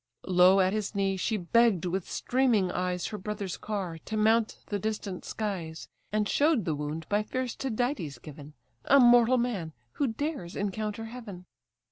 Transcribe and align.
Low 0.25 0.59
at 0.61 0.73
his 0.73 0.95
knee, 0.95 1.15
she 1.15 1.37
begg'd 1.37 1.85
with 1.85 2.09
streaming 2.09 2.71
eyes 2.71 3.05
Her 3.05 3.19
brother's 3.19 3.55
car, 3.55 3.99
to 4.05 4.17
mount 4.17 4.57
the 4.65 4.79
distant 4.79 5.25
skies, 5.25 5.87
And 6.11 6.27
show'd 6.27 6.65
the 6.65 6.73
wound 6.73 7.07
by 7.07 7.21
fierce 7.21 7.53
Tydides 7.55 8.17
given, 8.17 8.55
A 8.85 8.99
mortal 8.99 9.37
man, 9.37 9.73
who 9.91 10.07
dares 10.07 10.55
encounter 10.55 11.05
heaven. 11.05 11.45